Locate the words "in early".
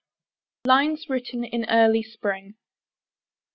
1.43-2.01